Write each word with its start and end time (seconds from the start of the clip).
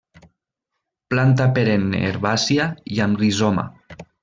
Planta 1.13 1.47
perenne 1.59 2.01
herbàcia 2.09 2.67
i 2.97 3.01
amb 3.07 3.23
rizoma. 3.27 3.69